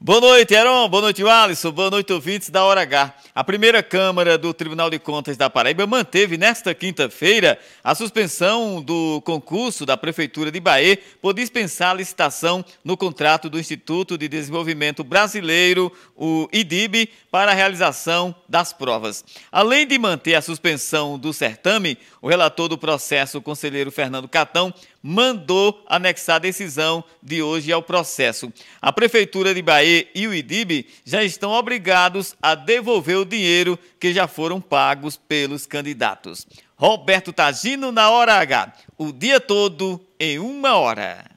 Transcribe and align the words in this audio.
Boa 0.00 0.20
noite, 0.20 0.54
Heron. 0.54 0.88
Boa 0.88 1.02
noite, 1.02 1.24
Alisson. 1.24 1.72
Boa 1.72 1.90
noite, 1.90 2.12
ouvintes 2.12 2.50
da 2.50 2.64
Hora 2.64 2.82
H. 2.82 3.12
A 3.34 3.42
primeira 3.42 3.82
Câmara 3.82 4.38
do 4.38 4.54
Tribunal 4.54 4.88
de 4.88 4.96
Contas 4.96 5.36
da 5.36 5.50
Paraíba 5.50 5.88
manteve 5.88 6.38
nesta 6.38 6.72
quinta-feira 6.72 7.58
a 7.82 7.96
suspensão 7.96 8.80
do 8.80 9.20
concurso 9.22 9.84
da 9.84 9.96
Prefeitura 9.96 10.52
de 10.52 10.60
Bahia 10.60 10.96
por 11.20 11.34
dispensar 11.34 11.90
a 11.90 11.94
licitação 11.94 12.64
no 12.84 12.96
contrato 12.96 13.50
do 13.50 13.58
Instituto 13.58 14.16
de 14.16 14.28
Desenvolvimento 14.28 15.02
Brasileiro, 15.02 15.92
o 16.16 16.48
IDIB, 16.52 17.10
para 17.28 17.50
a 17.50 17.54
realização 17.54 18.32
das 18.48 18.72
provas. 18.72 19.24
Além 19.50 19.84
de 19.84 19.98
manter 19.98 20.36
a 20.36 20.42
suspensão 20.42 21.18
do 21.18 21.32
certame, 21.32 21.98
o 22.22 22.28
relator 22.28 22.68
do 22.68 22.78
processo, 22.78 23.38
o 23.38 23.42
conselheiro 23.42 23.90
Fernando 23.90 24.28
Catão, 24.28 24.72
mandou 25.02 25.84
anexar 25.86 26.36
a 26.36 26.40
decisão 26.40 27.04
de 27.22 27.42
hoje 27.42 27.72
ao 27.72 27.82
processo. 27.82 28.52
A 28.80 28.92
Prefeitura 28.92 29.54
de 29.54 29.62
Bahia 29.62 30.06
e 30.14 30.26
o 30.26 30.34
IDIB 30.34 30.86
já 31.04 31.22
estão 31.22 31.50
obrigados 31.50 32.34
a 32.40 32.54
devolver 32.54 33.18
o 33.18 33.24
dinheiro 33.24 33.78
que 33.98 34.12
já 34.12 34.26
foram 34.26 34.60
pagos 34.60 35.16
pelos 35.16 35.66
candidatos. 35.66 36.46
Roberto 36.76 37.32
Tagino 37.32 37.90
na 37.90 38.10
Hora 38.10 38.34
H, 38.34 38.72
o 38.96 39.12
dia 39.12 39.40
todo 39.40 40.00
em 40.18 40.38
uma 40.38 40.76
hora. 40.76 41.27